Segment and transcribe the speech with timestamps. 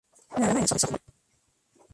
[0.35, 1.03] Le agrada el softbol.